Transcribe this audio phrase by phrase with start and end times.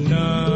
[0.00, 0.49] যিশু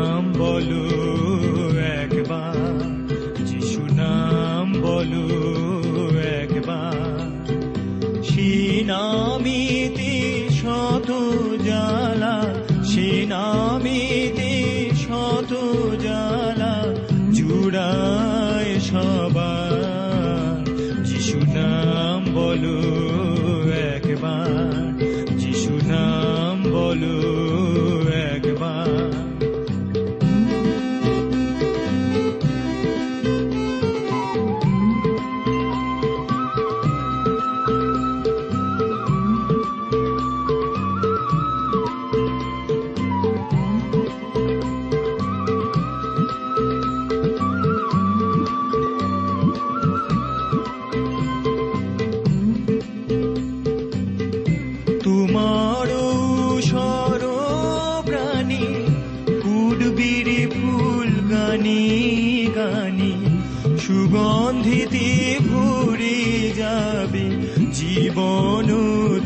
[64.14, 67.30] সুগন্ধিতে ভরে যাবে
[67.72, 68.68] জীবন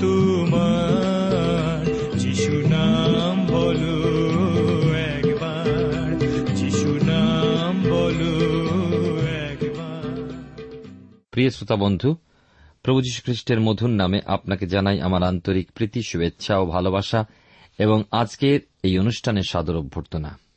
[0.01, 1.85] তোমার।
[2.19, 3.97] যিশু নাম বলো
[4.95, 6.19] একবার,
[6.55, 8.33] যিশু নাম বলো
[9.27, 10.39] একবার।
[11.31, 12.17] প্রিয় শ্রোতা বন্ধু,
[12.83, 17.27] প্রভু যীশু খ্রিস্টের মধুর নামে আপনাকে জানাই আমার আন্তরিক প্রীতি, শুভেচ্ছা ও ভালোবাসা
[17.79, 20.48] এবং আজকের এই অনুষ্ঠানের সাদর অভ্যর্থনা।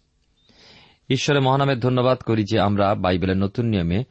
[1.14, 4.04] ঈশ্বরের মহানামের ধন্যবাদ করি যে আমরা বাইবেলের নতুন নিয়মে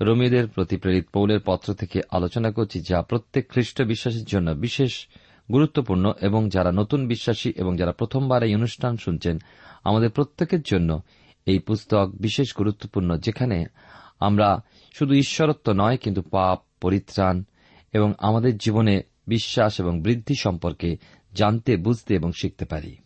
[0.00, 5.06] রোমীদের প্রতি প্রেরিত পৌলের পত্র থেকে আলোচনা করছি, যা প্রত্যেক খ্রিস্ট বিশ্বাসীর জন্য বিশেষ
[5.52, 9.38] গুরুত্বপূর্ণ এবং যারা নতুন বিশ্বাসী এবং যারা প্রথমবার এই অনুষ্ঠান শুনছেন,
[9.84, 11.02] আমাদের প্রত্যেকের জন্য
[11.46, 13.64] এই পুস্তক বিশেষ গুরুত্বপূর্ণ, যেখানে
[14.20, 14.62] আমরা
[14.92, 17.42] শুধু ঈশ্বরত্ব নয়, কিন্তু পাপ, পরিত্রাণ
[17.92, 20.96] এবং আমাদের জীবনে বিশ্বাস এবং বৃদ্ধি সম্পর্কে
[21.32, 22.96] জানতে, বুঝতে এবং শিখতে পারি।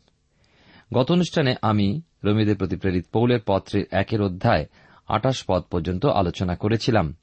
[0.95, 4.67] গত অনুষ্ঠানে আমি রমিদের প্রতি প্রেরিত পৌলের পত্রের একের অধ্যায়
[5.09, 7.15] আটাশ পদ পর্যন্ত আলোচনা করেছিলাম।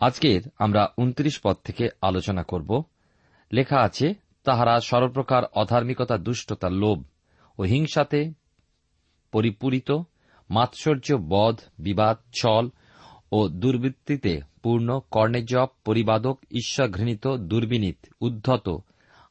[0.00, 2.84] আজকের আমরা উনত্রিশ পদ থেকে আলোচনা করব।
[3.52, 7.04] লেখা আছে, তাহারা সর্বপ্রকার অধার্মিকতা, দুষ্টতা, লোভ
[7.58, 8.32] ও হিংসাতে
[9.32, 9.90] পরিপূরিত,
[10.50, 12.68] মাৎসর্য, বধ, বিবাদ, ছল
[13.32, 18.78] ও দুর্বৃত্তিতে পূর্ণ কর্ণে জপ, পরিবাদক ঈশ্বর ঘৃণিত দুর্বিনীত, উদ্ধত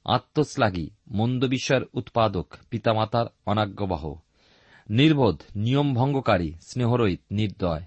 [0.06, 4.16] আত্মশ্লাঘী মন্দ বিষয়ের উৎপাদক, পিতামাতার অনাজ্ঞবাহ।
[4.90, 7.82] নির্বোধ নিয়মভঙ্গকারী স্নেহরহিত, নির্দয়।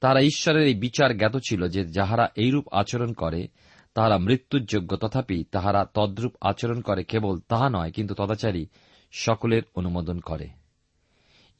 [0.00, 3.48] তারা ঈশ্বরের এই বিচার জ্ঞাত ছিল যে যাহারা এইরূপ আচরণ করে,
[3.94, 8.66] তাহারা মৃত্যুর যোগ্য। তথাপি তাহারা তদ্রূপ আচরণ করে কেবল তাহা নয়, কিন্তু তদাচারী
[9.12, 10.48] সকলের অনুমোদন করে।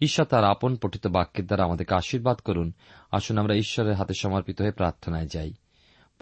[0.00, 2.72] ঈশ্বর তার আপন পঠিত বাক্যের দ্বারা আমাদেরকে আশীর্বাদ করুন।
[3.10, 5.52] আসুন আমরা ঈশ্বরের হাতে সমর্পিত হয়ে প্রার্থনায় যাই।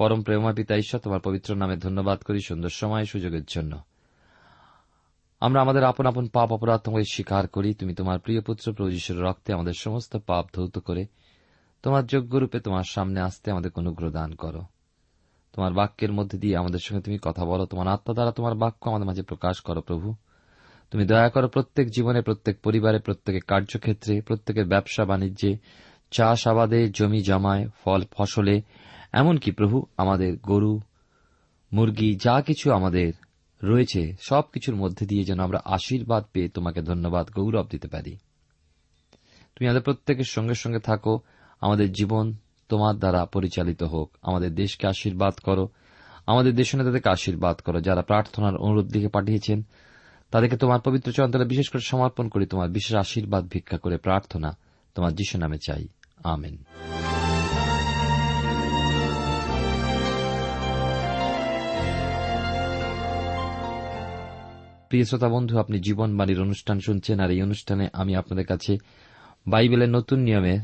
[0.03, 3.81] পরম প্রেমা পিতা ঈশ্বর তোমার পবিত্র নামে ধন্যবাদ করি সুন্দর সময় সুযোগের জন্য।
[5.41, 9.53] আমরা আমাদের আপন আপন পাপ অপরাধ তোমাকে স্বীকার করি। তুমি তোমার প্রিয় পুত্র প্রভুযশুর রক্তে
[9.53, 11.07] আমাদের সমস্ত পাপ ধৌত করে
[11.83, 14.63] তোমার যোগ্য রূপে তোমার সামনে আসতে আমাদের অনুগ্রহ দান করো।
[15.53, 19.07] তোমার বাক্যের মধ্যে দিয়ে আমাদের সঙ্গে তুমি কথা বলো। তোমার আত্মা দ্বারা তোমার বাক্য আমাদের
[19.07, 20.15] মাঝে প্রকাশ করো প্রভু।
[20.91, 25.59] তুমি দয়া করো প্রত্যেক জীবনে, প্রত্যেক পরিবারে প্রত্যেকের কার্যক্ষেত্রে, প্রত্যেকের ব্যবসা বাণিজ্যে
[26.11, 28.63] চাষ আবাদে জমি জমায়, ফল, ফসলে
[29.13, 30.81] এমনকি প্রভু, আমাদের গরু,
[31.73, 33.13] মুরগি, যা কিছু আমাদের
[33.63, 38.17] রয়েছে, সব কিছুর মধ্যে দিয়ে যেন আমরা আশীর্বাদ পেয়ে তোমাকে ধন্যবাদ, গৌরব দিতে পারি।
[39.57, 41.21] তুমি আমাদের প্রত্যেকের সঙ্গে সঙ্গে থাকো,
[41.61, 42.35] আমাদের জীবন
[42.69, 45.69] তোমার দ্বারা পরিচালিত হোক, আমাদের দেশকে আশীর্বাদ করো,
[46.27, 49.63] আমাদের দেশ নেতাদেরকে আশীর্বাদ করো, যারা প্রার্থনার অনুরোধ দিকে পাঠিয়েছেন,
[50.31, 54.57] তাদেরকে তোমার পবিত্র চন্দ্রে বিশেষ করে সমর্পণ করি, তোমার বিশেষ আশীর্বাদ ভিক্ষা করে প্রার্থনা
[54.95, 55.89] তোমার যিশু নামে চাই।
[56.25, 56.57] আমেন।
[64.93, 68.79] প্রিয় শ্রোতা বন্ধু, আপনি জীবনবাণীর অনুষ্ঠান শুনছেন আর এই অনুষ্ঠানে আমি আপনাদের কাছে
[69.47, 70.59] বাইবেলের নতুন নিয়মে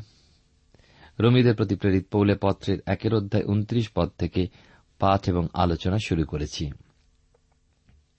[1.20, 4.48] রমিদের প্রতি প্রেরিত পৌলে পত্রের একের অধ্যায় উনত্রিশ পদ থেকে
[4.98, 6.70] পাঠ এবং আলোচনা শুরু করেছি।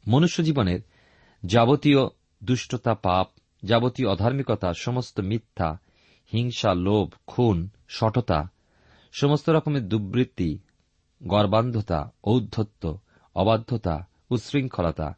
[0.08, 0.80] মনুষ্য জীবনের
[1.46, 2.08] যাবতীয়
[2.44, 3.28] দুষ্টতা, পাপ,
[3.64, 5.80] যাবতীয় অধার্মিকতা, সমস্ত মিথ্যা,
[6.34, 8.50] হিংসা, লোভ, খুন সঠতা
[9.12, 10.60] সমস্ত রকমের দুর্বৃত্তি,
[11.24, 13.00] গর্বান্ধতা, ঔদ্ধত্য,
[13.36, 15.16] অবাধ্যতা, উচ্ছৃঙ্খলতা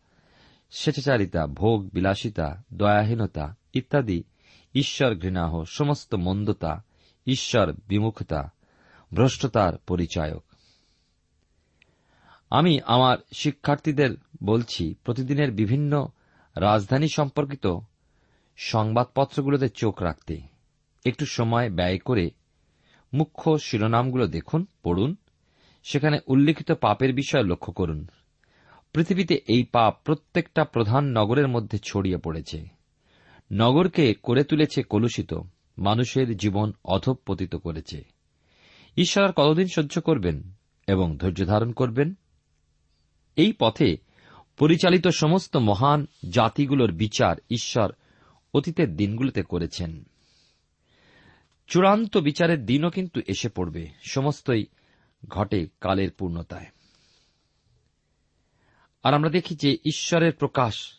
[0.72, 4.24] স্বেচ্ছাচারিতা, ভোগ, বিলাসিতা, দয়াহীনতা ইত্যাদি
[4.76, 6.84] ঈশ্বর ঘৃণাহ, সমস্ত মন্দতা,
[7.28, 8.52] ঈশ্বর বিমুখতা,
[9.14, 10.44] ভ্রষ্টতার পরিচায়ক।
[12.50, 14.10] আমি আমার শিক্ষার্থীদের
[14.44, 16.08] বলছি, প্রতিদিনের বিভিন্ন
[16.58, 17.78] রাজধানী সম্পর্কিত
[18.58, 20.42] সংবাদপত্রগুলোতে চোখ রাখতে।
[21.06, 22.32] একটু সময় ব্যয় করে
[23.14, 25.16] মুখ্য শিরোনামগুলো দেখুন, পড়ুন।
[25.84, 28.08] সেখানে উল্লিখিত পাপের বিষয় লক্ষ্য করুন।
[28.94, 32.68] পৃথিবীতে এই পাপ প্রত্যেকটা প্রধান নগরের মধ্যে ছড়িয়ে পড়েছে।
[33.52, 35.34] নগরকে করে তুলেছে কলুষিত,
[35.78, 38.04] মানুষের জীবন অধপতিত করেছে।
[38.98, 40.54] ঈশ্বর কতদিন সহ্য করবেন
[40.88, 42.14] এবং ধৈর্য ধারণ করবেন?
[43.36, 43.98] এই পথে
[44.58, 47.92] পরিচালিত সমস্ত মহান জাতিগুলোর বিচার ঈশ্বর
[48.54, 50.04] অতীতের দিনগুলোতে করেছেন।
[51.68, 54.66] চূড়ান্ত বিচারের দিনও কিন্তু এসে পড়বে, সমস্তই
[55.28, 56.66] ঘটে কালের পূর্ণতায়।
[59.04, 60.94] আর আমরা দেখি যে ঈশ্বরের প্রকাশ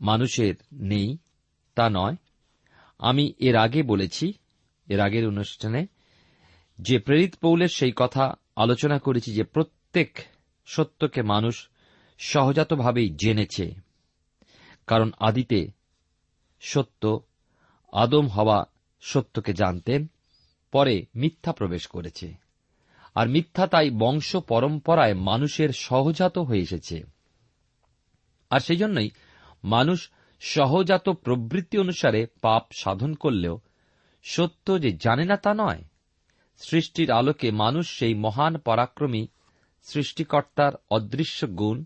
[0.00, 1.18] মানুষের নেই,
[1.74, 2.16] তা নয়।
[2.98, 4.32] আমি এর আগে বলেছি,
[4.88, 5.86] এর আগের অনুষ্ঠানে
[6.78, 10.18] যে প্রেরিত পৌলের সেই কথা আলোচনা করেছি যে প্রত্যেক
[10.66, 11.68] সত্যকে মানুষ
[12.18, 13.74] সহজাতভাবেই জেনেছে,
[14.86, 15.68] কারণ আদিতে
[16.60, 17.20] সত্য,
[17.92, 18.64] আদম হওয়া
[19.00, 20.06] সত্যকে জানতেন
[20.72, 22.45] পরে মিথ্যা প্রবেশ করেছে।
[23.16, 27.02] আর মিথ্যা তাই বংশ পরম্পরায় মানুষের সহজাত হয়ে এসেছে।
[28.50, 29.10] আর সেই জন্যই
[29.64, 30.10] মানুষ
[30.40, 33.60] সহজাত প্রবৃত্তি অনুসারে পাপ সাধন করলেও
[34.22, 35.84] সত্য যে জানে না তা নয়।
[36.58, 39.26] সৃষ্টির আলোকে মানুষ সেই মহান পরাক্রমী,
[39.82, 41.84] সৃষ্টিকর্তার অদৃশ্য গুণ,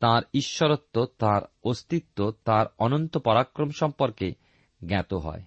[0.00, 4.34] তার ঈশ্বরত্ব, তার অস্তিত্ব, তার অনন্ত পরাক্রম সম্পর্কে
[4.86, 5.42] জ্ঞাত হয়।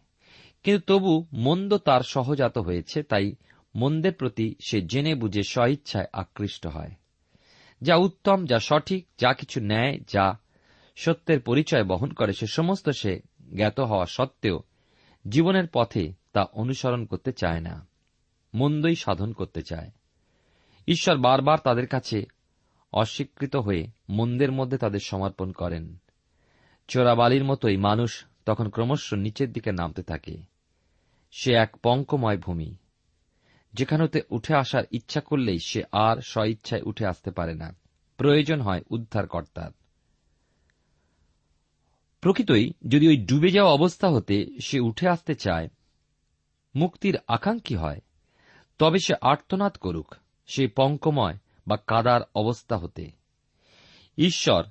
[0.63, 3.31] কিন্তু তবু মন্দ তার সহজাত হয়েছে, তাই
[3.75, 6.91] মন্দের প্রতি সে জেনে বুঝে স্বইচ্ছায় আকৃষ্ট হয়।
[7.81, 10.37] যা উত্তম, যা সঠিক, যা কিছু ন্যায়, যা
[10.95, 13.21] সত্যের পরিচয় বহন করে, সে সমস্ত সে
[13.55, 14.59] জ্ঞাত হওয়া সত্ত্বেও
[15.29, 17.87] জীবনের পথে তা অনুসরণ করতে চায় না,
[18.53, 19.91] মন্দই সাধন করতে চায়।
[20.87, 22.25] ঈশ্বর বারবার তাদের কাছে
[22.93, 25.97] অস্বীকৃত হয়ে মন্দের মধ্যে তাদের সমর্পণ করেন।
[26.87, 30.37] চোরাবালির মতোই মানুষ তখন ক্রমশ নিচের দিকে নামতে থাকে।
[31.31, 32.75] সে এক পঙ্কময় ভূমি।
[33.73, 37.75] যেখানেতে উঠে আসার ইচ্ছা করলেই সে আর স্বইচ্ছায় উঠে আসতে পারে না।
[38.17, 39.71] প্রয়োজন হয় উদ্ধারকর্তার।
[42.21, 45.69] প্রকৃতই যদি ওই ডুবে যাওয়া অবস্থা হতে সে উঠে আসতে চায়,
[46.75, 48.01] মুক্তির আকাঙ্ক্ষী হয়,
[48.79, 50.15] তবে সে আর্তনাদ করুক,
[50.47, 53.11] সে পঙ্কময় বা কাদার অবস্থা হতে।
[54.17, 54.63] ঈশ্বর,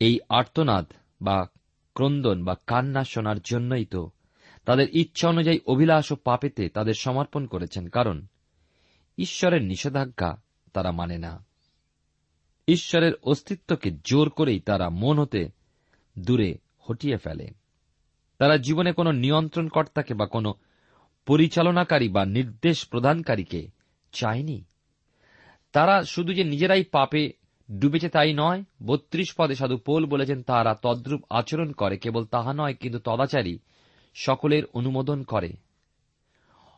[0.00, 0.92] এই আর্তনাদ
[1.22, 1.46] বা
[1.94, 4.10] ক্রন্দন বা কান্না শোনার জন্যই তো
[4.66, 8.26] তাদের ইচ্ছা অনুযায়ী অভিলাষ ও পাপেতে তাদের সমর্পণ করেছেন, কারণ
[9.18, 10.42] ঈশ্বরের নিষেধাজ্ঞা
[10.72, 11.44] তারা মানে না।
[12.68, 15.48] ঈশ্বরের অস্তিত্বকে জোর করেই তারা মন হতে
[16.18, 17.48] দূরে হটিয়ে ফেলে।
[18.38, 20.54] তারা জীবনে কোনো নিয়ন্ত্রণকর্তাকে বা কোনো
[21.26, 23.70] পরিচালনাকারী বা নির্দেশ প্রদানকারীকে
[24.12, 24.64] চায়নি।
[25.72, 27.32] তারা শুধু যে নিজেরাই পাপে
[27.78, 32.74] ডুবেছে তাই নয়, বত্রিশ পদে সাধু পোল বলেছেন, তারা তদ্রূপ আচরণ করে, কেবল তাহা নয়,
[32.74, 33.58] কিন্তু তদাচারী
[34.18, 35.52] সকলের অনুমোদন করে।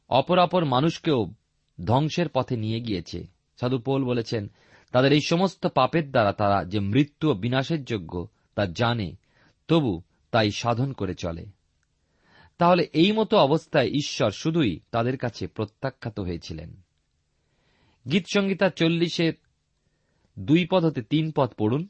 [0.08, 1.26] অপরাপর মানুষকেও
[1.84, 3.26] ধ্বংসের পথে নিয়ে গিয়েছে।
[3.60, 4.50] সাধু পোল বলেছেন,
[4.92, 9.12] তাদের এই সমস্ত পাপের দ্বারা তারা যে মৃত্যু ও বিনাশের যোগ্য তা জানে,
[9.68, 11.46] তবু তাই সাধন করে চলে।
[12.58, 16.82] তাহলে এই মতো অবস্থায় ঈশ্বর শুধুই তাদের কাছে প্রত্যাখ্যাত হয়েছিলেন।
[18.12, 19.32] গীতসংগীতা চল্লিশের
[20.38, 21.88] দুই পদ হতে তিন পদ পড়ুন।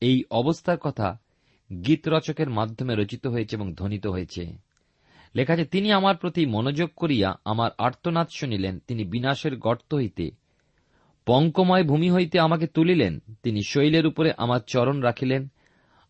[0.00, 1.20] এই অবস্থার কথা
[1.86, 4.56] গীত রচকের মাধ্যমে রচিত হয়েছে এবং ধ্বনিত হয়েছে।
[5.34, 10.30] লেখা আছে তিনি আমার প্রতি মনোযোগ করিয়া আমার আর্তনাদ শুনিলেন। তিনি বিনাশের গর্ত হইতে,
[11.26, 15.48] পঙ্কময় ভূমি হইতে আমাকে তুলিলেন। তিনি শৈলের উপরে আমার চরণ রাখিলেন,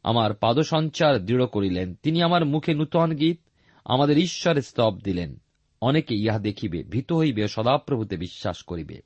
[0.02, 3.40] আমার পাদসঞ্চার দৃঢ় করিলেন। তিনি আমার মুখে নূতন গীত,
[3.84, 5.40] আমাদের ঈশ্বরের স্তব দিলেন।
[5.80, 9.00] অনেকে ইহা দেখিবে, ভীত হইবে সদাপ্রভুতে বিশ্বাস করিবে।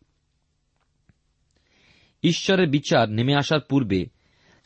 [2.23, 4.07] ঈশ্বরের বিচার নেমে আসার পূর্বে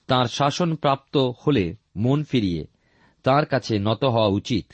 [0.07, 2.67] তার শাসন প্রাপ্ত হলে মন ফিরিয়ে
[3.23, 4.73] তার কাছে নত হওয়া উচিত।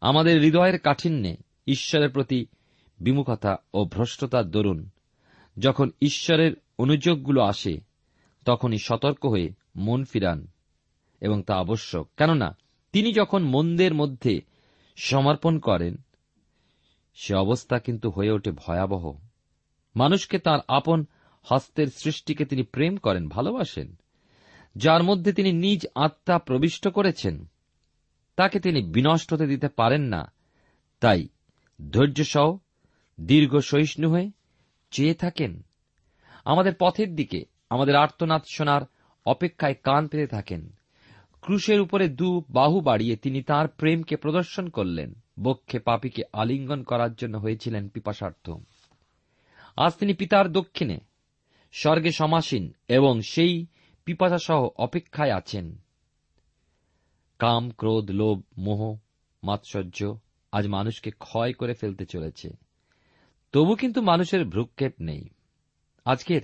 [0.00, 2.46] আমাদের হৃদয়ের কাঠিন্যে ঈশ্বরের প্রতি
[3.00, 4.90] বিমুখতা ও ভ্রষ্টতার দরুন।
[5.58, 7.80] যখন ঈশ্বরের অনুযোগগুলো আসে,
[8.44, 10.46] তখনই সতর্ক হয়ে মন ফিরান
[11.20, 12.56] এবং তা আবশ্যক। কেননা,
[12.92, 14.40] তিনি যখন মন্দের মধ্যে
[14.96, 15.96] সমর্পণ করেন,
[17.14, 19.18] সে অবস্থা কিন্তু হয়ে ওঠে ভয়াবহ।
[19.96, 21.06] মানুষকে তার আপন
[21.42, 23.99] হস্তের সৃষ্টিকে তিনি প্রেম করেন, ভালোবাসেন।
[24.76, 27.46] যার মধ্যে তিনি নিজ আত্মা প্রবিষ্ট করেছেন।
[28.36, 30.32] তাকে তিনি বিনষ্ট হতে দিতে পারেন না।
[31.00, 31.28] তাই
[31.90, 32.58] ধৈর্যসহ
[33.20, 34.30] দীর্ঘ সহিষ্ণু হয়ে
[34.90, 35.62] চেয়ে থাকেন।
[36.44, 38.82] আমাদের পথের দিকে আমাদের আর্তনাদ শোনার
[39.26, 40.76] অপেক্ষায় কান পেতে থাকেন।
[41.40, 47.36] ক্রুশের উপরে দু বাহু বাড়িয়ে তিনি তার প্রেমকে প্রদর্শন করলেন। বক্ষে পাপিকে আলিঙ্গন করার জন্য
[47.36, 48.50] হয়েছিলেন পিপাসার্থ।
[49.76, 50.98] আজ তিনি পিতার দক্ষিণে,
[51.72, 53.66] স্বর্গে সমাসীন এবং সেই
[54.10, 55.78] পিপাসাসহ অপেক্ষায় আছেন।
[57.38, 58.98] কাম, ক্রোধ, লোভ, মোহ,
[59.42, 60.18] মাৎসর্য
[60.52, 62.50] আজ মানুষকে ক্ষয় করে ফেলতে চলেছে।
[63.52, 65.28] তবু কিন্তু মানুষের ভ্রুক্ষেপ নেই।
[66.04, 66.42] আজকের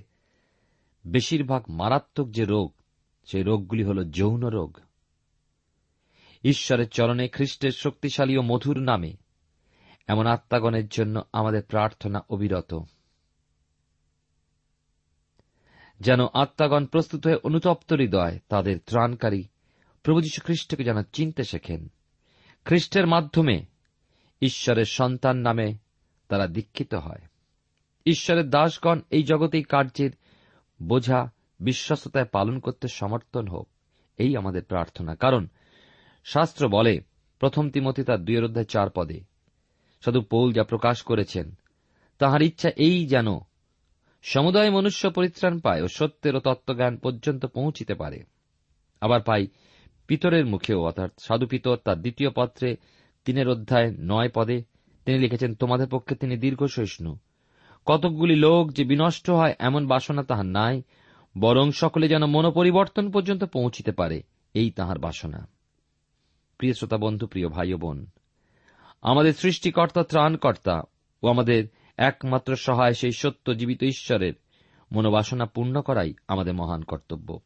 [1.06, 2.74] বেশিরভাগ মারাত্মক যে রোগ,
[3.24, 4.78] সেই রোগগুলি হল যৌন রোগ।
[6.44, 9.16] ঈশ্বরের চরণে খ্রিস্টের শক্তিশালী ও মধুর নামে
[10.06, 12.74] এমন আত্মাগণের জন্য আমাদের প্রার্থনা অবিরত।
[16.00, 19.44] যেন আত্মাগণ প্রস্তুত হয়ে অনুতপ্ত হৃদয় তাদের ত্রাণকারী
[20.02, 21.88] প্রভু যীশু খ্রিস্টকে যেন চিনতে শেখেন।
[22.64, 23.64] খ্রিস্টের মাধ্যমে
[24.42, 25.74] ঈশ্বরের সন্তান নামে
[26.28, 27.20] তারা দীক্ষিত হয়।
[28.06, 30.10] ঈশ্বরের দাসগণ এই জগতেই কার্যের
[30.82, 33.68] বোঝা বিশ্বস্ততায় পালন করতে সমর্থন হোক,
[34.16, 35.48] এই আমাদের প্রার্থনা। কারণ
[36.24, 37.00] শাস্ত্র বলে,
[37.38, 39.20] প্রথম তিমতি তার দুই অধ্যায় চার পদে
[40.04, 41.54] সাধু পৌল যা প্রকাশ করেছেন,
[42.18, 43.26] তাহার ইচ্ছা এই যেন
[44.28, 48.22] সমুদায় মনুষ্য পরিত্রাণ পায় ও সত্যের ও তত্ত্বজ্ঞান পর্যন্ত পৌঁছিতে পারে।
[49.00, 49.46] আবার পাই,
[50.06, 52.76] পিতরের মুখেও, অর্থাৎ সাধু পিতর তার দ্বিতীয় পত্রে
[53.24, 54.64] তিনের অধ্যায় নয় পদে
[55.04, 57.18] তিনি লিখেছেন, তোমাদের পক্ষে তিনি দীর্ঘ সহিষ্ণু।
[57.86, 60.82] কতকগুলি লোক যে বিনষ্ট হয়, এমন বাসনা তাহার নাই,
[61.38, 64.22] বরং সকলে যেন মনোপরিবর্তন পর্যন্ত পৌঁছিতে পারে,
[64.54, 65.48] এই তাহার বাসনা।
[66.58, 68.06] প্রিয় শ্রোতা বন্ধু, প্রিয় ভাই বোন,
[69.02, 70.82] আমাদের সৃষ্টিকর্তা ত্রাণকর্তা
[71.22, 71.64] ও আমাদের
[71.96, 74.32] একমাত্র সহায় সেই সত্য জীবিত ঈশ্বরের
[74.92, 77.40] মনোবাসনা পূর্ণ করাই আমাদের মহান কর্তব্য।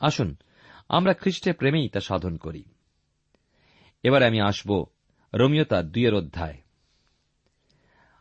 [0.00, 0.36] আসুন,
[0.88, 2.64] আমরা খ্রিস্টের প্রেমেই তা সাধন করি।
[4.02, 4.84] এবার আমি আসব
[5.34, 6.62] রোমিও তার দুইয়ের অধ্যায়।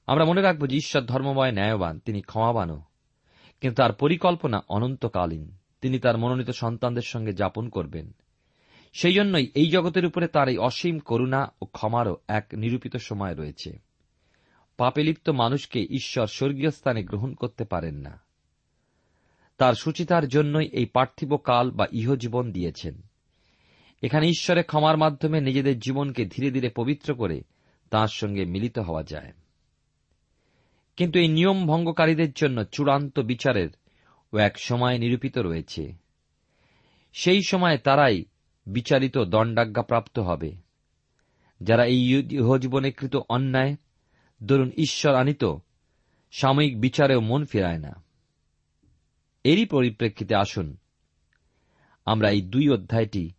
[0.08, 2.82] আমরা মনে রাখব যে ঈশ্বর ধর্মময়, ন্যায়বান, তিনি ক্ষমাবানও।
[3.62, 8.12] কিন্তু তার পরিকল্পনা অনন্তকালীন। তিনি তার মনোনীত সন্তানদের সঙ্গে যাপন করবেন।
[8.94, 13.87] সেই জন্যই এই জগতের উপরে তার এই অসীম করুণা ও ক্ষমারও এক নিরূপিত সময় রয়েছে।
[14.77, 18.22] পাপে লিপ্ত মানুষকে ঈশ্বর স্বর্গীয় স্থানে গ্রহণ করতে পারেন না।
[19.57, 23.01] তার সুচিতার জন্যই এই পার্থিব কাল বা ইহজীবন দিয়েছেন।
[24.01, 27.41] এখানে ঈশ্বরের ক্ষমার মাধ্যমে নিজেদের জীবনকে ধীরে ধীরে পবিত্র করে
[27.89, 29.34] তাঁর সঙ্গে মিলিত হওয়া যায়।
[30.98, 33.69] কিন্তু এই নিয়ম ভঙ্গকারীদের জন্য চূড়ান্ত বিচারের
[34.34, 35.93] ও এক সময় নিরূপিত রয়েছে।
[37.13, 38.25] সেই সময় তারাই
[38.67, 40.55] বিচারিত দণ্ডাজ্ঞাপ্রাপ্ত হবে।
[41.62, 43.75] যারা এই ইহজীবনে কৃত অন্যায়
[44.46, 45.46] ধরুন, ঈশ্বর আনিত,
[46.32, 48.03] সাময়িক বিচারেও মন ফেরায় না।
[49.44, 50.77] এরই পরিপ্রেক্ষিতে আসুন,
[52.06, 53.32] আমরা এই দুই অধ্যায়টি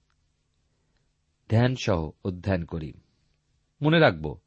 [1.50, 2.92] ধ্যানসহ অধ্যয়ন করি।
[3.82, 4.38] মনে রাখব,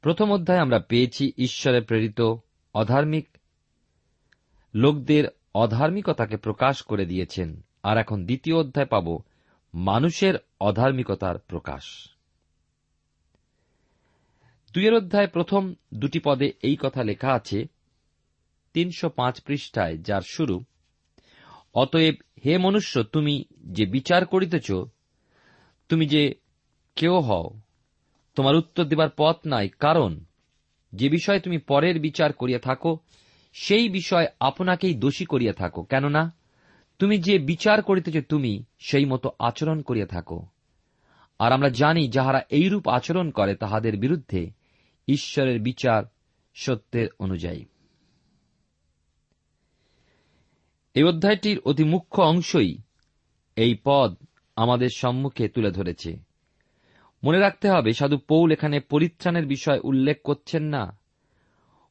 [0.00, 2.20] প্রথম অধ্যায় আমরা পেয়েছি ঈশ্বরে প্রেরিত,
[2.74, 3.28] অধার্মিক,
[4.74, 9.22] লোকদের অধার্মিকতাকে প্রকাশ করে দিয়েছেন। আর এখন দ্বিতীয় অধ্যায় পাব,
[9.74, 12.15] মানুষের অধার্মিকতার প্রকাশ।
[14.76, 17.68] দুইয়ের অধ্যায় প্রথম দুটি পদে এই কথা লেখা আছে,
[18.72, 20.64] তিনশো পাঁচ পৃষ্ঠায় যার শুরু,
[21.74, 22.14] অতএব
[22.44, 24.72] হে মনুষ্য, তুমি যে বিচার করিতেছ,
[25.88, 26.34] তুমি যে
[26.96, 27.50] কেউ হও,
[28.34, 30.20] তোমার উত্তর দেবার পথ নাই, কারণ
[30.92, 32.98] যে বিষয়ে তুমি পরের বিচার করিয়া থাকো,
[33.54, 36.32] সেই বিষয় আপনাকেই দোষী করিয়া থাকো, কেননা
[36.98, 40.46] তুমি যে বিচার করিতেছ তুমি সেই মতো আচরণ করিয়া থাকো।
[41.38, 44.65] আর আমরা জানি, যাহারা এইরূপ আচরণ করে, তাহাদের বিরুদ্ধে
[45.08, 46.02] ঈশ্বরের বিচার
[46.54, 47.64] সত্যের অনুযায়ী।
[50.94, 52.78] এই অধ্যায়টির অতি মুখ্য অংশই
[53.56, 54.16] এই পদ
[54.56, 56.16] আমাদের সম্মুখে তুলে ধরেছে।
[57.24, 60.98] মনে রাখতে হবে, সাধু পৌল এখানে পরিত্রাণের বিষয় উল্লেখ করছেন না।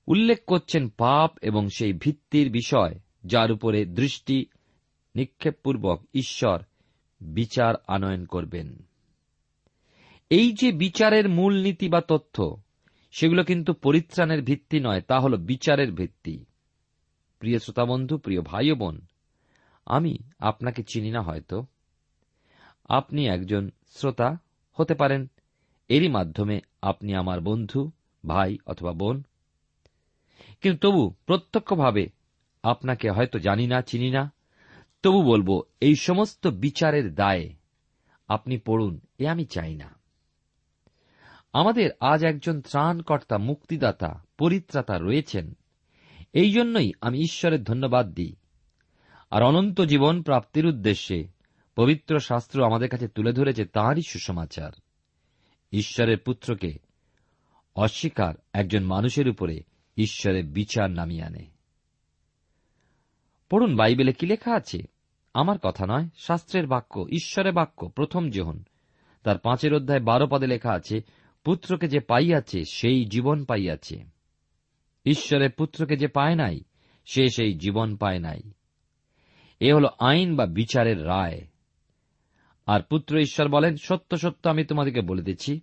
[0.08, 4.46] উল্লেখ করছেন পাপ এবং সেই ভিত্তির বিষয় যার উপরে দৃষ্টি
[5.16, 6.64] নিক্ষেপপূর্বক ঈশ্বর
[7.22, 8.88] বিচার আনয়ন করবেন।
[10.30, 12.65] এই যে বিচারের মূল নীতি বা তথ্য
[13.16, 16.46] সেগুলো কিন্তু পরিত্রাণের ভিত্তি নয়, তা হল বিচারের ভিত্তি।
[17.40, 19.02] প্রিয় শ্রোতাবন্ধু, প্রিয় ভাই বোন,
[19.86, 21.66] আমি আপনাকে চিনি না হয়তো।
[22.90, 24.38] আপনি একজন শ্রোতা
[24.72, 25.28] হতে পারেন,
[25.90, 27.92] এরই মাধ্যমে আপনি আমার বন্ধু,
[28.28, 29.24] ভাই অথবা বোন।
[30.62, 32.10] কিন্তু তবু প্রত্যক্ষভাবে
[32.64, 34.34] আপনাকে হয়তো জানি না, চিনি না।
[35.04, 37.54] তবু বলব, এই সমস্ত বিচারের দায়ে
[38.28, 39.95] আপনি পড়ুন, এ আমি চাই না।
[41.56, 45.54] আমাদের আজ একজন ত্রাণকর্তা, মুক্তিদাতা, পরিত্রাতা রয়েছেন।
[46.34, 48.36] এই জন্যই আমি ঈশ্বরের ধন্যবাদ দিই।
[49.32, 51.28] আর অনন্ত জীবন প্রাপ্তির উদ্দেশ্যে
[51.76, 54.72] পবিত্র শাস্ত্র আমাদের কাছে তুলে ধরেছে তাঁরই সুসমাচার।
[55.72, 56.74] ঈশ্বরের পুত্রকে
[57.76, 59.64] অস্বীকার একজন মানুষের উপরে
[59.98, 61.46] ঈশ্বরের বিচার নামিয়ে আনে।
[63.50, 64.80] পড়ুন, বাইবেলে কি লেখা আছে?
[65.34, 68.64] আমার কথা নয়, শাস্ত্রের বাক্য, ঈশ্বরের বাক্য, প্রথম জেহন।
[69.24, 71.02] তার পাঁচের অধ্যায় বারো পদে লেখা আছে
[71.46, 74.04] পুত্রকে যে পাইয়াছে, সেই জীবন পাইয়াছে।
[75.06, 76.60] ঈশ্বরের পুত্রকে যে পায় নাই,
[77.06, 78.40] সে সেই জীবন পায় নাই।
[79.60, 81.48] এ হল আইন বা বিচারের রায়।
[82.66, 85.62] আর পুত্র ঈশ্বর বলেন, সত্য সত্য আমি তোমাদেরকে বলিতেছি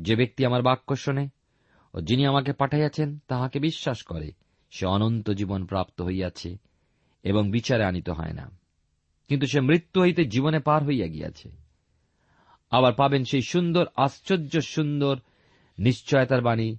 [0.00, 1.28] যে ব্যক্তি আমার বাক্য শোনে
[1.94, 4.32] ও যিনি আমাকে পাঠাইয়াছেন, তাহাকে বিশ্বাস করে,
[4.70, 6.56] সে অনন্ত জীবন প্রাপ্ত হইয়াছে
[7.22, 8.50] এবং বিচারে আনিত হয় না।
[9.28, 11.61] কিন্তু সে মৃত্যু হইতে জীবনে পার হইয়া গিয়াছে।
[12.72, 15.20] আবার পাবেন সেই সুন্দর, আশ্চর্য সুন্দর
[15.78, 16.76] নিশ্চয়তার বাণী।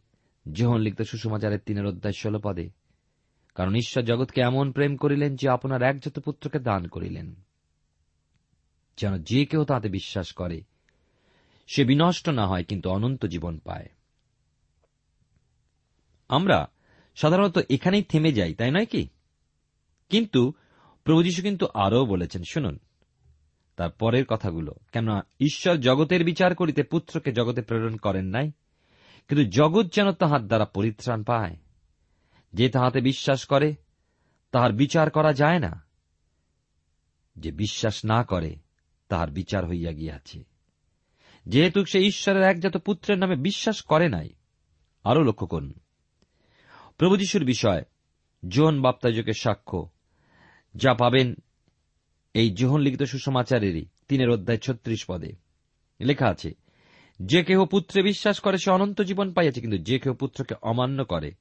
[0.51, 2.69] যোহন লিখিত সুষমাচারের তিনের অধ্যায় ষোল পদে,
[3.55, 7.35] কারণ ঈশ্বর জগৎকে এমন প্রেম করিলেন যে আপনার একজত পুত্রকে দান করিলেন।
[8.97, 10.61] যেন যে কেউ তাতে বিশ্বাস করে,
[11.67, 13.89] সে বিনষ্ট না হয়, কিন্তু অনন্ত জীবন পায়।
[16.29, 16.67] আমরা
[17.15, 19.07] সাধারণত এখানেই থেমে যাই, তাই নয় কি?
[20.09, 20.53] কিন্তু
[21.03, 22.79] প্রভু যীশু কিন্তু আরও বলেছেন, শুনুন
[23.75, 25.07] তার পরের কথাগুলো কেন
[25.39, 28.51] ঈশ্বর জগতের বিচার করিতে পুত্রকে জগতে প্রেরণ করেন নাই,
[29.27, 31.57] কিন্তু জগৎ যেন তাহার দ্বারা পরিত্রাণ পায়।
[32.53, 33.75] যে তাহাতে বিশ্বাস করে,
[34.51, 35.85] তাহার বিচার করা যায় না।
[37.35, 38.55] যে বিশ্বাস না করে,
[39.07, 40.43] তাহার বিচার হইয়া গিয়াছে।
[41.45, 44.29] যেহেতু সে ঈশ্বরের একজাত পুত্রের নামে বিশ্বাস করে নাই,
[45.03, 45.73] আরও লক্ষ্য করুন।
[46.97, 47.83] প্রভু যিশুর বিষয়
[48.47, 49.89] জোন বাপ্তাজকের সাক্ষ্য,
[50.75, 51.35] যা পাবেন
[52.33, 55.35] এই জোহন লিখিত সুসমাচারেরই তিনের অধ্যায় ছত্রিশ পদে।
[55.99, 56.53] লেখা আছে,
[57.19, 61.31] যে কেহ পুত্রে বিশ্বাস করে, সে অনন্ত জীবন পাইয়াছে, কিন্তু যে কেহ পুত্রকে অমান্য করে,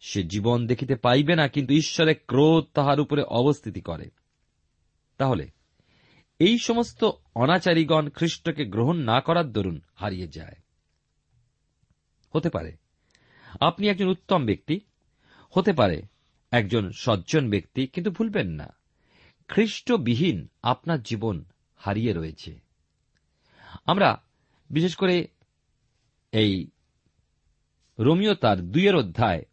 [0.00, 4.10] সে জীবন দেখিতে পাইবে না, কিন্তু ঈশ্বরের ক্রোধ তাহার উপরে অবস্থিতি করে।
[5.18, 5.46] তাহলে,
[6.38, 10.56] এই সমস্ত অনাচারীগণ খ্রিস্টকে গ্রহণ না করার দরুন হারিয়ে যায়।
[12.34, 12.72] হতে পারে,
[13.60, 14.80] আপনি একজন উত্তম ব্যক্তি,
[15.50, 16.02] হতে পারে
[16.50, 18.83] একজন সজ্জন ব্যক্তি, কিন্তু ভুলবেন না।
[19.48, 21.44] খ্রিস্টবিহীন আপনার জীবন
[21.76, 22.60] হারিয়ে রয়েছে।
[23.86, 24.22] আমরা,
[24.70, 25.28] বিশেষ করে
[26.32, 26.70] এই
[27.98, 29.44] রোমিও তার দুইয়ের অধ্যায়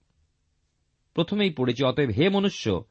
[1.13, 2.83] প্রথমেই পড়েছি, অতএব হে মনুষ্য,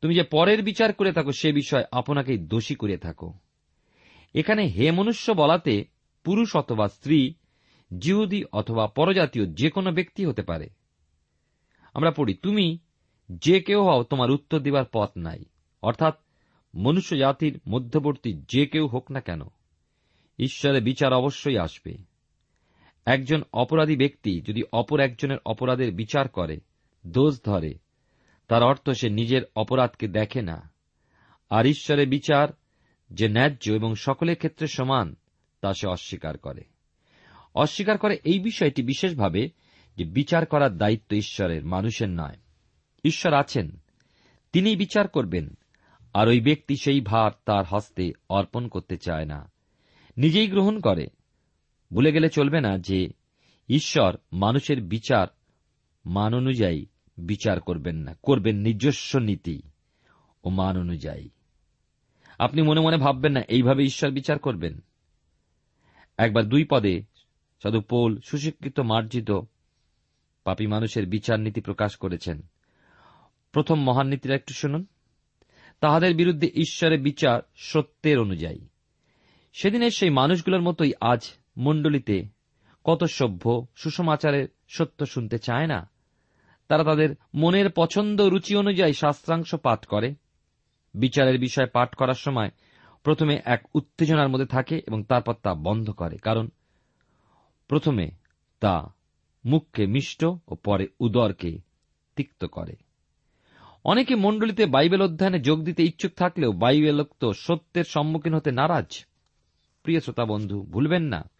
[0.00, 3.34] তুমি যে পরের বিচার করে থাকো, সে বিষয় আপনাকেই দোষী করে থাকো।
[4.34, 5.84] এখানে হে মনুষ্য বলাতে
[6.24, 7.34] পুরুষ অথবা স্ত্রী,
[7.98, 10.70] জিহুদি অথবা পরজাতীয় যে কোনো ব্যক্তি হতে পারে।
[11.94, 12.78] আমরা পড়ি, তুমি
[13.28, 15.44] যে কেউ হও, তোমার উত্তর দিবার পথ নাই।
[15.82, 16.14] অর্থাৎ
[16.74, 19.40] মনুষ্য জাতির মধ্যবর্তী যে কেউ হোক না কেন,
[20.38, 21.98] ঈশ্বরের বিচার অবশ্যই আসবে।
[23.04, 26.60] একজন অপরাধী ব্যক্তি যদি অপর একজনের অপরাধের বিচার করে,
[27.06, 27.74] দোষ ধরে,
[28.48, 30.70] তার অর্থ সে নিজের অপরাধকে দেখে না।
[31.50, 32.48] আর ঈশ্বরের বিচার
[33.10, 35.16] যে ন্যায্য এবং সকলের ক্ষেত্রে সমান,
[35.60, 36.64] তা সে অস্বীকার করে।
[37.54, 39.48] অস্বীকার করে এই বিষয়টি বিশেষভাবে
[39.96, 42.36] যে বিচার করার দায়িত্ব ঈশ্বরের, মানুষের নয়।
[43.04, 43.80] ঈশ্বর আছেন
[44.52, 45.58] তিনি বিচার করবেন।
[46.14, 49.52] আর ওই ব্যক্তি সেই ভার তার হস্তে অর্পণ করতে চায় না।
[50.16, 51.06] নিজেই গ্রহণ করে।
[51.92, 53.08] ভুলে গেলে চলবে না যে
[53.68, 55.26] ঈশ্বর মানুষের বিচার
[56.06, 56.86] মান অনুযায়ী
[57.18, 59.62] বিচার করবেন না, করবেন নিজস্ব নীতি
[60.44, 61.28] ও মান অনুযায়ী।
[62.38, 64.80] আপনি মনে মনে ভাববেন না, এইভাবে ঈশ্বর বিচার করবেন?
[66.18, 67.02] একবার দুই পদে
[67.62, 69.30] সাধু পোল সুশিক্ষিত মার্জিত
[70.44, 72.42] পাপী মানুষের বিচার নীতি প্রকাশ করেছেন।
[73.52, 74.86] প্রথম মহান নীতিটা একটু শুনুন।
[75.80, 78.68] তাহাদের বিরুদ্ধে ঈশ্বরের বিচার সত্যের অনুযায়ী।
[79.52, 82.24] সেদিনের সেই মানুষগুলোর মতোই আজ মণ্ডলীতে
[82.84, 85.90] কত সভ্য সুষমাচারের সত্য শুনতে চায় না?
[86.68, 90.14] তারা তাদের মনের পছন্দ রুচি অনুযায়ী শাস্ত্রাংশ পাঠ করে।
[90.94, 92.50] বিচারের বিষয় পাঠ করার সময়
[93.02, 96.48] প্রথমে এক উত্তেজনার মধ্যে থাকে এবং তারপর তা বন্ধ করে, কারণ
[97.68, 98.10] প্রথমে
[98.60, 98.94] তা
[99.44, 101.58] মুখকে মিষ্ট ও পরে উদরকে
[102.16, 102.76] তিক্ত করে।
[103.84, 109.04] অনেকে মণ্ডলীতে বাইবেল অধ্যয়নে যোগ দিতে ইচ্ছুক থাকলেও বাইবেলোক্ত সত্যের সম্মুখীন হতে নারাজ।
[109.82, 111.30] প্রিয় শ্রোতা বন্ধু, ভুলবেন না।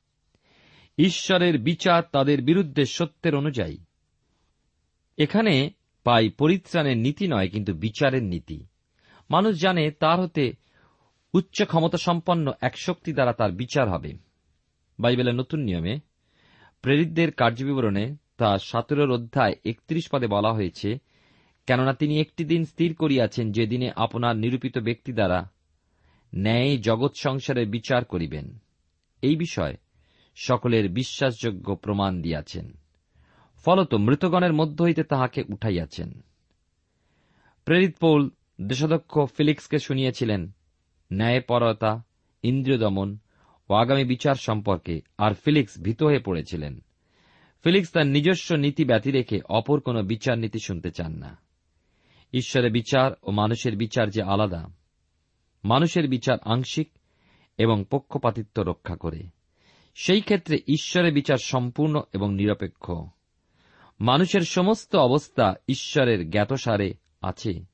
[0.98, 3.78] ঈশ্বরের বিচার তাদের বিরুদ্ধে সত্যের অনুযায়ী।
[5.18, 5.70] এখানে
[6.04, 8.66] পাই পরিত্রাণের নীতি নয়, কিন্তু বিচারের নীতি।
[9.30, 10.52] মানুষ জানে তার হতে
[11.34, 14.12] উচ্চ ক্ষমতা সম্পন্ন এক শক্তি দ্বারা তার বিচার হবে।
[14.98, 15.98] বাইবেলের নতুন নিয়মে
[16.82, 20.98] প্রেরিতদের কার্যবিবরণে তা সতেরোর অধ্যায় একত্রিশ পদে বলা হয়েছে
[21.66, 25.50] কেননা তিনি একটি দিন স্থির করিয়াছেন যে দিনে আপনার নিরূপিত ব্যক্তি দ্বারা
[26.34, 28.58] ন্যায় জগৎ সংসারের বিচার করিবেন।
[29.22, 29.76] এই বিষয়
[30.36, 32.72] সকলের বিশ্বাসযোগ্য প্রমাণ দিয়াছেন।
[33.64, 36.24] ফলত মৃতগণের মধ্য হইতে তাহাকে উঠাইয়াছেন।
[37.64, 40.50] প্রেরিত পৌল দেশাধ্যক্ষ ফিলিক্সকে শুনিয়েছিলেন,
[41.12, 42.02] ন্যায়পরতা
[42.42, 43.18] ইন্দ্রিয় দমন
[43.68, 46.80] ও আগামী বিচার সম্পর্কে আর ফিলিক্স ভীত হয়ে পড়েছিলেন।
[47.62, 51.49] ফিলিক্স তার নিজস্ব নীতি ব্যতি রেখে অপর কোন বিচার নীতি শুনতে চান না।
[52.32, 54.68] ঈশ্বরের বিচার ও মানুষের বিচার যে আলাদা,
[55.64, 56.90] মানুষের বিচার আংশিক
[57.58, 59.22] এবং পক্ষপাতিত্ব রক্ষা করে।
[59.94, 62.92] সেই ক্ষেত্রে ঈশ্বরের বিচার সম্পূর্ণ এবং নিরপেক্ষ।
[64.00, 67.64] মানুষের সমস্ত অবস্থা ঈশ্বরের জ্ঞাতসারে আছে।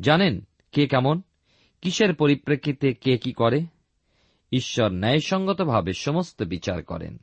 [0.00, 1.22] জানেন কে কেমন?
[1.82, 3.66] কিসের পরিপ্রেক্ষিতে কে কি করে?
[4.52, 7.18] ঈশ্বর ন্যায়সঙ্গতভাবে সমস্ত বিচার করেন।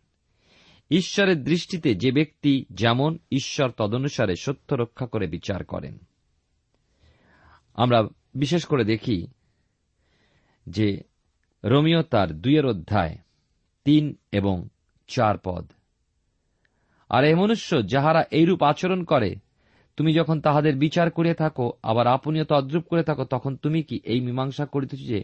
[0.90, 5.98] ঈশ্বরের দৃষ্টিতে যে ব্যক্তি যেমন ঈশ্বর তদনুসারে সত্য রক্ষা করে বিচার করেন।
[7.74, 8.04] আমরা
[8.36, 9.28] বিশেষ করে দেখি
[10.70, 11.04] যে
[11.64, 13.18] রোমিও তার দুইয়ের অধ্যায়
[13.84, 14.68] তিন এবং
[15.08, 15.72] চার পদ।
[17.10, 19.36] আর এ মনুষ্য যাহারা এইরূপ আচরণ করে,
[19.98, 24.22] তুমি যখন তাহাদের বিচার করিয়া থাকো, আবার আপনিও তদ্রুপ করে থাকো, তখন তুমি কি এই
[24.22, 25.24] মীমাংসা করিতেছ যে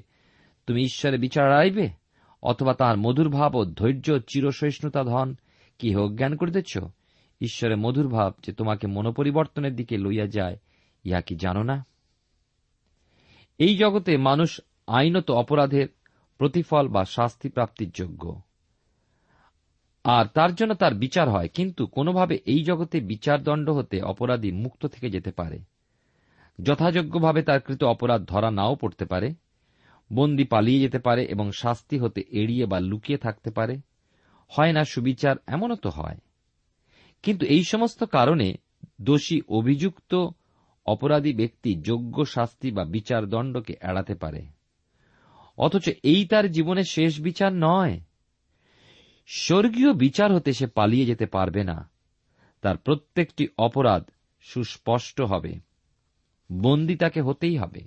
[0.67, 1.89] তুমি ঈশ্বরের বিচার আইবে
[2.43, 5.35] অথবা তাহার মধুর ভাব ও ধৈর্য চিরসহিষ্ণুতা ধন
[5.79, 6.77] কি জ্ঞান করিতেছ?
[7.41, 10.57] ঈশ্বরের মধুর ভাব যে তোমাকে মনোপরিবর্তনের দিকে লইয়া যায়,
[11.03, 11.85] ইহা কি জানো না?
[13.57, 15.87] এই জগতে মানুষ আইনত অপরাধের
[16.37, 18.41] প্রতিফল বা শাস্তি প্রাপ্তির যোগ্য।
[20.03, 25.09] আর তার জন্য তার বিচার হয়, কিন্তু কোনোভাবে এই জগতে বিচারদণ্ড হতে অপরাধী মুক্ত থেকে
[25.09, 25.59] যেতে পারে।
[26.61, 29.33] যথাযোগ্যভাবে তার কৃত অপরাধ ধরা নাও পড়তে পারে,
[30.13, 33.77] বন্দি পালিয়ে যেতে পারে এবং শাস্তি হতে এড়িয়ে বা লুকিয়ে থাকতে পারে।
[34.57, 36.17] হয় না সুবিচার, এমনও তো হয়।
[37.23, 38.53] কিন্তু এই সমস্ত কারণে
[39.01, 40.27] দোষী অভিযুক্ত
[40.85, 44.45] অপরাধী ব্যক্তি যোগ্য শাস্তি বা বিচার দণ্ডকে এড়াতে পারে।
[45.57, 47.99] অথচ এই তার জীবনের শেষ বিচার নয়।
[49.27, 51.89] স্বর্গীয় বিচার হতে সে পালিয়ে যেতে পারবে না।
[52.61, 54.09] তার প্রত্যেকটি অপরাধ
[54.41, 55.55] সুস্পষ্ট হবে।
[56.51, 57.81] বন্দি তাকে হতেই হবে।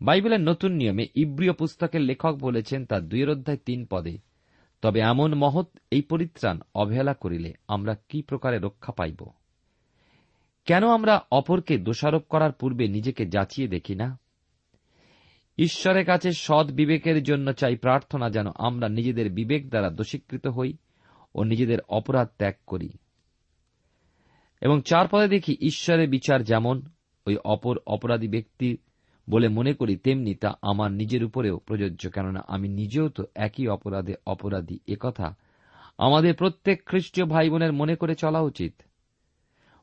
[0.00, 4.18] বাইবেলের নতুন নিয়মে ইব্রিয় পুস্তকের লেখক বলেছেন তার দুই অধ্যায় তিন পদে
[4.82, 9.26] তবে এমন মহৎ এই পরিত্রাণ অবহেলা করিলে আমরা কি প্রকারে রক্ষা পাইব?
[10.64, 14.18] কেন আমরা অপরকে দোষারোপ করার পূর্বে নিজেকে যাচিয়ে দেখি না?
[15.58, 20.76] ঈশ্বরের কাছে সৎ বিবেকের জন্য চাই প্রার্থনা যেন আমরা নিজেদের বিবেক দ্বারা দোষীকৃত হই
[21.34, 22.88] ও নিজেদের অপরাধ ত্যাগ করি।
[24.60, 26.82] এবং চার পদে দেখি ঈশ্বরের বিচার যেমন
[27.26, 28.76] ওই অপর অপরাধী ব্যক্তি
[29.30, 34.14] বলে মনে করি তেমনি তা আমার নিজের উপরেও প্রযোজ্য, কেননা আমি নিজেও তো একই অপরাধে
[34.26, 35.36] অপরাধী একথা
[35.98, 38.74] আমাদের প্রত্যেক খ্রিস্টীয় ভাই বোনের মনে করে চলা উচিত।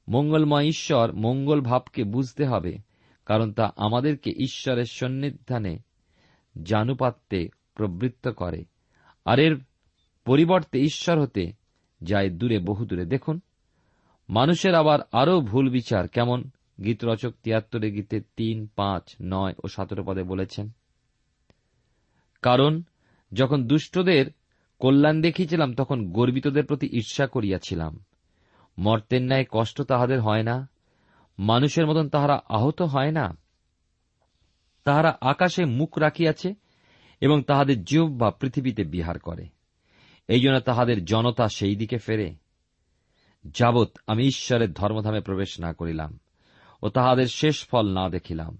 [0.09, 2.77] মঙ্গলময় ঈশ্বর মঙ্গল ভাবকে বুঝতে হবে,
[3.25, 5.79] কারণ তা আমাদেরকে ঈশ্বরের সন্নিধানে
[6.63, 8.65] জানুপাত্যে প্রবৃত্ত করে।
[9.25, 9.55] আর এর
[10.25, 11.51] পরিবর্তে ঈশ্বর হতে
[12.03, 13.39] যায় দূরে বহু দূরে দেখুন,
[14.29, 16.43] মানুষের আবার আরও ভুল বিচার কেমন?
[16.83, 20.69] গীতরচক তিয়াত্তরে গীতে তিন, পাঁচ, নয় ও সতেরো পদে বলেছেন।
[22.41, 22.83] কারণ,
[23.33, 24.25] যখন দুষ্টদের
[24.79, 27.99] কল্যাণ দেখিয়েছিলাম, তখন গর্বিতদের প্রতি ঈর্ষা করিয়াছিলাম।
[28.77, 30.69] মর্তের ন্যায় কষ্ট তাহাদের হয় না।
[31.39, 33.37] মানুষের মতন তাহারা আহত হয় না।
[34.83, 36.53] তাহারা আকাশে মুখ রাখিয়াছে
[37.21, 39.47] এবং তাহাদের জীব বা পৃথিবীতে বিহার করে।
[40.27, 42.35] এই জন্য তাহাদের জনতা সেই দিকে ফেরে।
[43.45, 46.19] যাবৎ আমি ঈশ্বরের ধর্মধামে প্রবেশ না করিলাম।
[46.81, 48.57] ও তাহাদের শেষ ফল না দেখিলাম।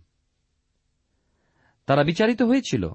[1.85, 2.91] তারা বিচারিত হয়েছিল,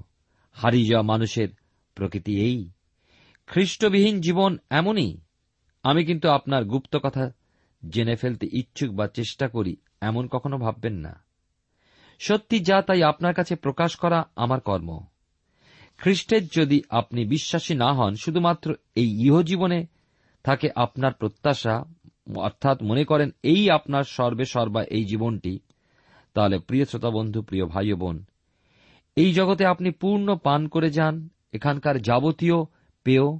[0.52, 1.48] হারিয়ে যাওয়া মানুষের
[1.94, 2.70] প্রকৃতি এই।
[3.46, 5.20] খ্রিস্টবিহীন জীবন এমনই,
[5.82, 7.32] আমি কিন্তু আপনার গুপ্ত কথা
[7.88, 11.24] জেনে ফেলতে ইচ্ছুক বা চেষ্টা করি, এমন কখনো ভাববেন না।
[12.18, 15.04] সত্যি যা তাই আপনার কাছে প্রকাশ করা আমার কর্ম।
[15.98, 19.86] খ্রিস্টের যদি আপনি বিশ্বাসী না হন, শুধুমাত্র এই ইহজীবনে
[20.44, 21.84] থাকে আপনার প্রত্যাশা
[22.26, 25.58] অর্থাৎ মনে করেন, এই আপনার সর্বে সর্বা এই জীবনটি।
[26.34, 28.24] তাহলে প্রিয় শ্রোতা বন্ধু, প্রিয় ভাই বোন,
[29.16, 32.64] এই জগতে আপনি পূর্ণ পান করে যান, এখানকার যাবতীয়
[33.04, 33.38] পেয়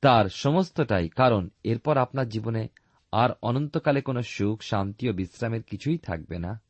[0.00, 2.68] তার সমস্তটাই। কারণ এরপর আপনার জীবনে
[3.12, 6.60] আর অনন্তকালে কোনো সুখ, শান্তি ও বিশ্রামের কিছুই থাকবে না।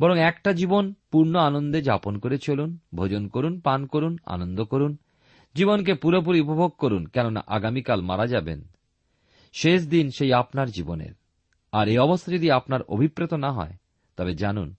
[0.00, 4.96] বরং একটা জীবন পূর্ণ আনন্দে যাপন করে চলুন, ভোজন করুন, পান করুন, আনন্দ করুন,
[5.54, 8.60] জীবনকে পুরোপুরি উপভোগ করুন, কেননা আগামীকাল মারা যাবেন।
[9.52, 11.12] শেষ দিন সেই আপনার জীবনের।
[11.72, 13.72] আর এই অবস্থা যদি আপনার অভিপ্রেত না হয়,
[14.16, 14.74] তবে জানুন,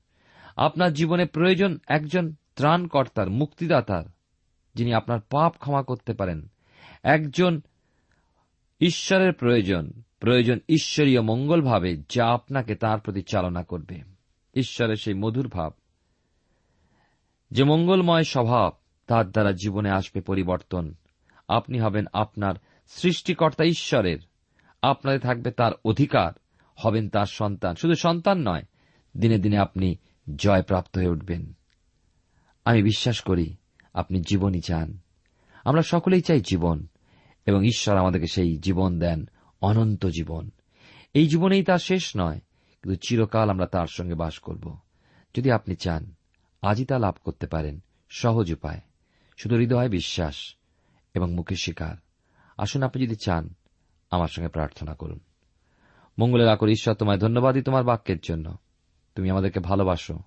[0.58, 4.04] আপনার জীবনে প্রয়োজন একজন ত্রাণকর্তার, মুক্তিদাতার,
[4.76, 6.52] যিনি আপনার পাপ ক্ষমা করতে পারেন।
[7.04, 7.62] একজন
[8.82, 14.02] ঈশ্বরের প্রয়োজন প্রয়োজন ঈশ্বরীয় মঙ্গলভাবে, যা আপনাকে তার প্রতি চালনা করবে।
[14.54, 15.74] ঈশ্বরের সেই মধুর ভাব,
[17.52, 18.74] যে মঙ্গলময় স্বভাব,
[19.08, 20.94] তার দ্বারা জীবনে আসবে পরিবর্তন।
[21.48, 22.56] আপনি হবেন আপনার
[22.88, 24.20] সৃষ্টিকর্তা ঈশ্বরের।
[24.82, 26.32] আপনাদের থাকবে তার অধিকার,
[26.76, 28.64] হবেন তার সন্তান। শুধু সন্তান নয়,
[29.18, 29.96] দিনে দিনে আপনি
[30.36, 31.54] জয়প্রাপ্ত হয়ে উঠবেন।
[32.66, 33.56] আমি বিশ্বাস করি,
[33.94, 35.00] আপনি জীবনই চান।
[35.66, 36.88] আমরা সকলেই চাই জীবন,
[37.46, 39.30] এবং ঈশ্বর আমাদেরকে সেই জীবন দেন,
[39.62, 40.50] অনন্ত জীবন।
[41.14, 42.40] এই জীবনেই তার শেষ নয়,
[42.82, 44.78] কিন্তু চিরকাল আমরা তার সঙ্গে বাস করব।
[45.38, 46.16] যদি আপনি চান,
[46.62, 48.82] আজই তা লাভ করতে পারেন, সহজ উপায়।
[49.38, 50.56] শুধু হৃদয় বিশ্বাস
[51.14, 51.96] এবং মুখে স্বীকার
[52.58, 53.54] আসুন আপনি যদি চান
[54.12, 55.20] আমার সঙ্গে প্রার্থনা করুন।
[56.20, 58.56] মঙ্গলের আকর ঈশ্বর, তোমায় ধন্যবাদই তোমার বাক্যের জন্য।
[59.16, 60.20] তুমি আমাদেরকে ভালোবাসো।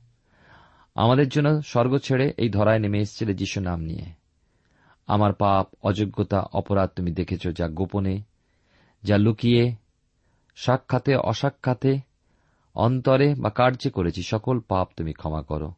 [0.95, 4.05] আমাদের জন্য স্বর্গ ছেড়ে এই ধরায় নেমে এসেছিলে যিশু নাম নিয়ে।
[5.07, 8.23] আমার পাপ, অযোগ্যতা, অপরাধ তুমি দেখেছ যা গোপনে,
[9.03, 9.75] যা লুকিয়ে,
[10.57, 11.99] সাক্ষাতে, অসাক্ষাতে,
[12.75, 15.73] অন্তরে বা কার্যে করেছি। সকল পাপ তুমি ক্ষমা করো।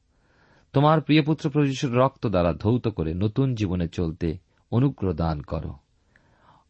[0.73, 4.39] তোমার প্রিয়পুত্র প্রযুষুর রক্ত দ্বারা ধৌত করে নতুন জীবনে চলতে
[4.71, 5.75] অনুগ্রহ দান করো।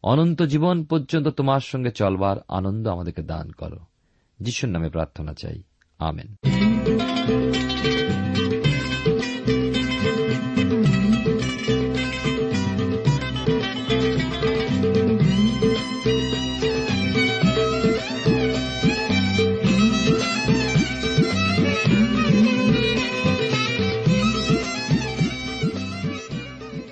[0.07, 3.79] অনন্ত জীবন পর্যন্ত তোমার সঙ্গে চলবার আনন্দ আমাদেরকে দান করো।
[4.39, 5.63] যিশুর নামে প্রার্থনা চাই।
[5.99, 6.35] আমেন।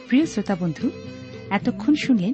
[0.08, 0.90] প্রিয় শ্রোতা বন্ধু,
[1.50, 2.34] এতক্ষণ শুনলেন